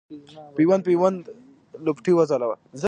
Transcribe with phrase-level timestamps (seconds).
[0.57, 1.19] پیوند پیوند
[1.85, 2.55] لوپټې وځلوه